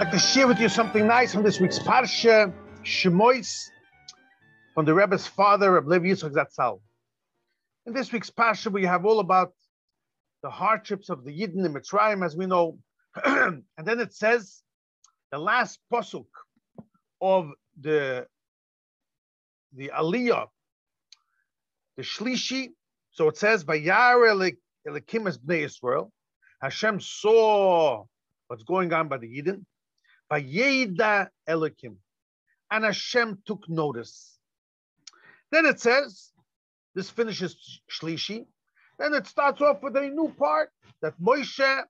[0.00, 2.50] I'd like to share with you something nice from this week's Parsha,
[2.82, 3.68] Shemois,
[4.74, 6.80] from the Rebbe's father, Reb Levi Yitzchak Zatzal.
[7.84, 9.52] In this week's Parsha, we have all about
[10.42, 12.78] the hardships of the Yidden in Mitzrayim, as we know.
[13.26, 14.62] and then it says,
[15.32, 16.24] the last posuk
[17.20, 18.26] of the,
[19.76, 20.46] the Aliyah,
[21.98, 22.68] the Shlishi,
[23.10, 24.50] so it says, Vayar
[24.88, 26.08] Elikim es Bnei Yisrael,
[26.62, 28.04] Hashem saw
[28.46, 29.66] what's going on by the Yidden,
[30.30, 31.96] Vayeda Elikim,
[32.70, 34.38] and Hashem took notice.
[35.50, 36.30] Then it says,
[36.94, 38.46] this finishes Shlishi,
[38.98, 40.70] then it starts off with a new part
[41.02, 41.82] that Moshe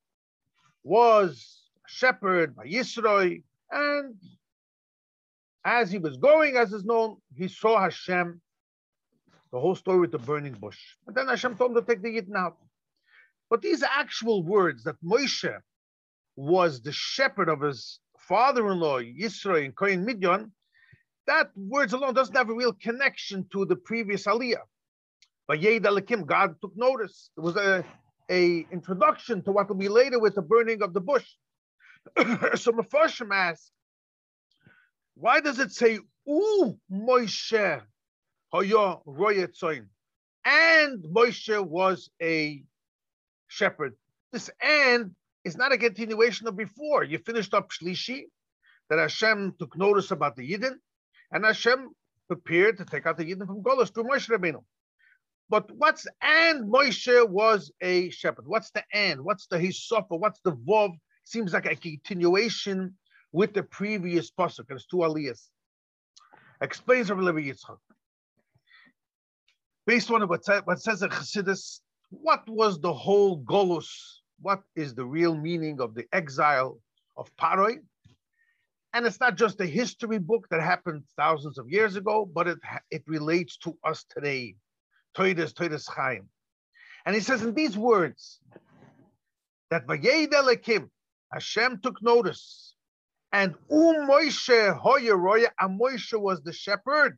[0.82, 4.14] was a shepherd by Yisroi, and
[5.64, 8.40] as he was going, as is known, he saw Hashem,
[9.52, 10.78] the whole story with the burning bush.
[11.06, 12.56] And then Hashem told him to take the Yidden out.
[13.50, 15.60] But these actual words that Moshe
[16.36, 17.98] was the shepherd of his
[18.30, 20.52] father-in-law, Yisro, in Kohen Midyan,
[21.26, 24.62] that words alone doesn't have a real connection to the previous Aliyah.
[25.48, 27.30] But Yed Elikim, God took notice.
[27.36, 27.84] It was a,
[28.30, 31.26] a introduction to what will be later with the burning of the bush.
[32.54, 33.72] so Mephoshim asks,
[35.14, 37.82] why does it say, U Moshe
[38.54, 39.86] Hoyo Royetzoin?
[40.44, 42.62] And Moshe was a
[43.48, 43.94] shepherd.
[44.32, 47.04] This and is not a continuation of before.
[47.04, 48.24] You finished up Shlishi,
[48.88, 50.74] that Hashem took notice about the Yidden,
[51.30, 51.90] and Hashem
[52.26, 54.62] prepared to take out the Yidden from Golos through Moshe Rabbeinu.
[55.48, 58.46] But what's and Moshe was a shepherd.
[58.46, 59.22] What's the and?
[59.22, 60.18] What's the hisofa?
[60.18, 60.94] What's the vov?
[61.24, 62.96] Seems like a continuation
[63.32, 64.66] with the previous pasuk.
[64.68, 65.48] There's two aliyahs.
[66.60, 67.78] Explains Rabbi Levi Yitzchak.
[69.86, 74.19] Based on what, what says in Chassidus, what was the whole Golus?
[74.40, 76.80] What is the real meaning of the exile
[77.16, 77.80] of Paroi?
[78.92, 82.58] And it's not just a history book that happened thousands of years ago, but it,
[82.90, 84.56] it relates to us today.
[85.14, 86.28] Toides, Toides Chaim.
[87.06, 88.40] And he says in these words
[89.70, 90.88] that Vayed Elikim,
[91.32, 92.74] Hashem took notice,
[93.32, 97.16] and Um Moshe Hoya Roya, and Moshe was the shepherd.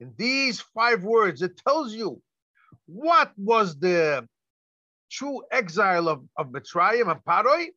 [0.00, 2.20] In these five words, it tells you
[2.86, 4.28] what was the
[5.10, 7.68] true exile of, of Mitzrayim and Paroi,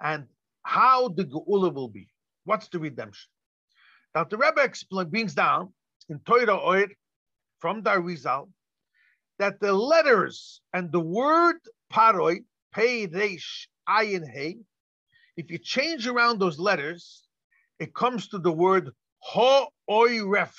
[0.00, 0.26] and
[0.62, 2.08] how the Geula will be.
[2.44, 3.30] What's the redemption?
[4.14, 5.72] Now the Rebbe explains, brings down
[6.08, 6.88] in Torah Oir
[7.58, 8.48] from Darizal
[9.38, 11.56] that the letters and the word
[11.92, 14.56] Paroi, Pei, Reish, Ayin, Hey,
[15.36, 17.26] if you change around those letters,
[17.78, 18.90] it comes to the word
[19.20, 20.54] Ho Ref,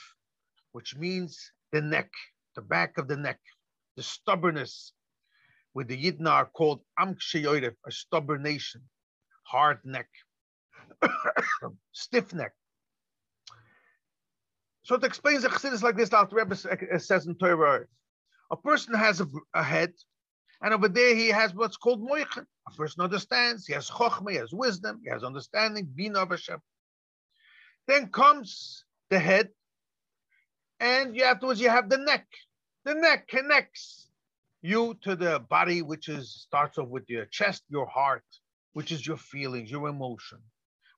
[0.71, 2.09] which means the neck,
[2.55, 3.39] the back of the neck
[3.95, 4.93] the stubbornness
[5.73, 8.81] with the Yidna are called Amkshe a stubborn nation,
[9.43, 10.07] hard neck,
[11.91, 12.53] stiff neck.
[14.83, 17.85] So it explains the Chassidus like this, Alter Rebbe uh, says in Torah.
[18.51, 19.93] A person has a, a, head,
[20.61, 22.45] and over there he has what's called moichin.
[22.67, 26.59] A person understands, he has chokhmah, he has wisdom, he has understanding, bina of Hashem.
[27.87, 29.49] Then comes the head,
[30.79, 32.27] and afterwards you have the neck.
[32.85, 34.02] The neck connects
[34.63, 38.23] you to the body, which is starts off with your chest, your heart,
[38.71, 40.39] which is your feelings, your emotion.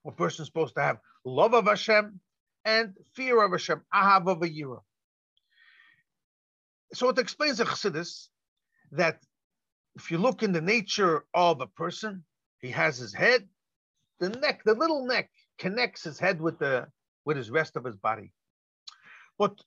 [0.06, 2.20] A person is supposed to have love of Hashem
[2.64, 4.80] and fear of Hashem, ahava v'yira.
[6.94, 8.28] So it explains the Chassidus
[8.92, 9.18] that
[9.96, 12.24] if you look in the nature of a person,
[12.60, 13.48] he has his head,
[14.20, 15.28] the neck, the little neck
[15.58, 16.86] connects his head with the
[17.24, 18.32] with his rest of his body.
[19.38, 19.60] But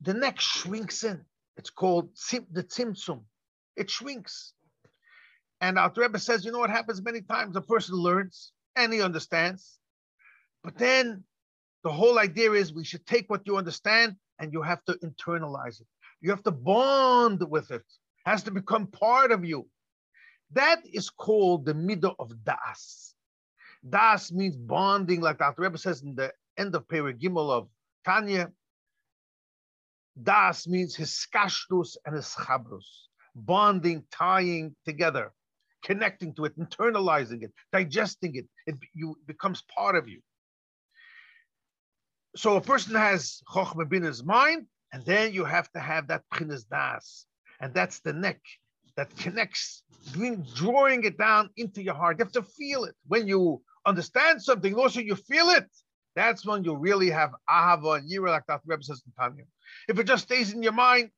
[0.00, 1.24] the neck shrinks in.
[1.56, 2.10] It's called
[2.50, 3.22] the tzimtzum.
[3.76, 4.52] It shrinks.
[5.60, 7.56] And our Rebbe says, you know what happens many times?
[7.56, 9.78] A person learns and he understands.
[10.62, 11.24] But then
[11.82, 15.80] the whole idea is we should take what you understand and you have to internalize
[15.80, 15.86] it.
[16.20, 17.82] You have to bond with it.
[17.82, 19.68] it has to become part of you.
[20.52, 23.14] That is called the middle of das.
[23.88, 25.62] Das means bonding, like Dr.
[25.62, 27.68] Rebbe says in the end of Perek Gimmel of
[28.04, 28.50] Tanya.
[30.22, 35.32] Das means hiskashrus and hischabrus, bonding, tying together,
[35.84, 38.46] connecting to it, internalizing it, digesting it.
[38.66, 40.20] It you, becomes part of you.
[42.36, 46.22] So a person has chokhmah in his mind, and then you have to have that
[46.32, 47.26] pchinas das,
[47.60, 48.40] and that's the neck
[48.96, 49.82] that connects,
[50.54, 52.18] drawing it down into your heart.
[52.18, 54.74] You have to feel it when you understand something.
[54.74, 55.66] Also, you feel it.
[56.16, 59.44] That's when you really have ahava and yira, like that Rebbe says in Tanya.
[59.88, 61.10] If it just stays in your mind,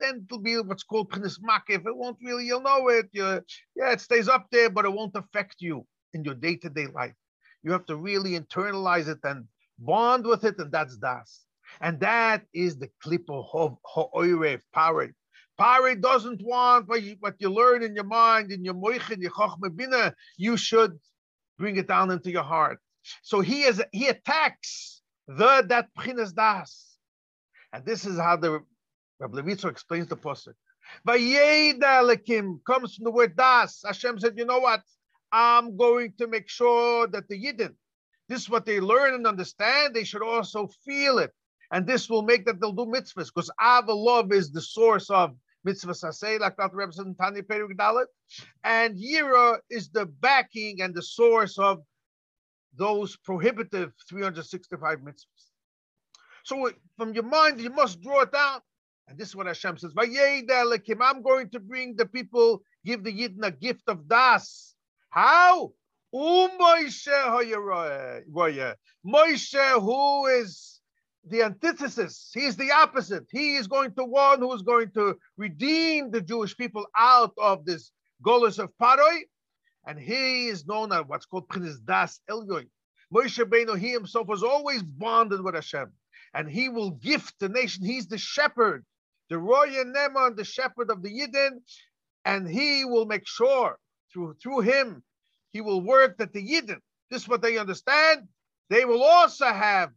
[0.00, 1.38] then it'll be what's called Prince
[1.68, 3.06] If it won't really, you'll know it.
[3.12, 3.40] You,
[3.76, 7.14] yeah, it stays up there, but it won't affect you in your day-to-day life.
[7.62, 9.44] You have to really internalize it and
[9.78, 11.44] bond with it, and that's das.
[11.80, 15.14] And that is the clip of ha'oirev, pare.
[15.58, 19.30] Pare doesn't want what you, what you learn in your mind, in your moichin, your
[19.30, 20.98] chochmeh you should
[21.58, 22.78] bring it down into your heart.
[23.22, 26.96] So he is he attacks the that pchinas das.
[27.72, 28.60] And this is how the
[29.20, 30.54] Rabbi Levitzo explains the pasuk.
[31.06, 33.82] Vayeda lekim comes from the word das.
[33.84, 34.82] Hashem said, you know what?
[35.32, 37.74] I'm going to make sure that the Yidden,
[38.28, 41.32] this is what they learn and understand, they should also feel it.
[41.72, 45.34] And this will make that they'll do mitzvahs, because Ava love is the source of
[45.66, 46.82] mitzvahs asay, like Dr.
[46.82, 48.06] In Tanya Perek Daled.
[48.62, 51.82] And Yira is the backing and the source of
[52.76, 55.50] those prohibitive 365 mitzvahs.
[56.44, 58.60] So from your mind, you must draw it down.
[59.06, 63.44] And this is what Hashem says, I'm going to bring the people, give the Yidden
[63.44, 64.74] a gift of das.
[65.10, 65.72] How?
[66.14, 67.10] Moshe,
[69.80, 70.80] who is
[71.26, 73.26] the antithesis, he is the opposite.
[73.30, 77.64] He is going to one who is going to redeem the Jewish people out of
[77.64, 77.90] this
[78.24, 79.22] Golos of Paroi,
[79.86, 82.68] and he is known as what's called Prince Das Elyoin.
[83.12, 85.92] Moshe Beno, he himself was always bonded with Hashem,
[86.32, 87.84] and he will gift the nation.
[87.84, 88.84] He's the shepherd,
[89.30, 91.60] the Roya Neman, the shepherd of the Yidden,
[92.24, 93.78] and he will make sure
[94.12, 95.02] through through him,
[95.52, 96.78] he will work that the Yidden,
[97.10, 98.28] this is what they understand,
[98.70, 99.90] they will also have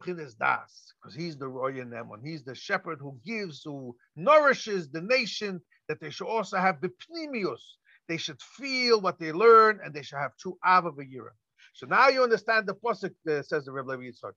[0.00, 2.20] Prince Das, because he's the Roya Neman.
[2.22, 6.90] He's the shepherd who gives, who nourishes the nation, that they should also have the
[6.90, 7.60] Pnimius.
[8.08, 10.90] They should feel what they learn, and they should have true Ava.
[11.74, 14.32] So now you understand the pasuk uh, says the Rebbe Levi Yitzchak.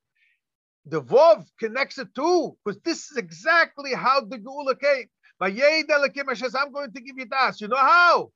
[0.90, 5.08] The Vov connects it too, because this is exactly how the Geula came.
[5.42, 7.60] I'm going to give you das.
[7.62, 8.32] You know how?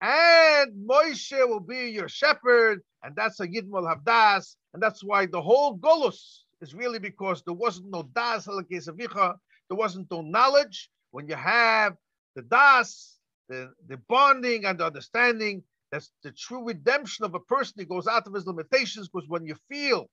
[0.00, 5.40] And Moshe will be your shepherd, and that's a Yid will and that's why the
[5.40, 10.90] whole Golus is really because there wasn't no das there wasn't no knowledge.
[11.12, 11.94] When you have
[12.34, 13.18] the das,
[13.48, 17.74] the, the bonding and the understanding, that's the true redemption of a person.
[17.78, 20.08] He goes out of his limitations because when you feel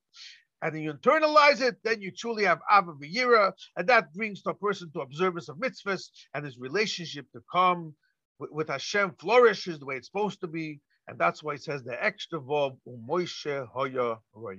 [0.62, 4.54] and then you internalize it, then you truly have Ahava V'yira, and that brings the
[4.54, 7.96] person to observance of mitzvahs, and his relationship to come
[8.40, 11.84] with, with Hashem flourishes the way it's supposed to be, and that's why it says
[11.84, 14.58] the extra verb, Umoishe Hoya Roya.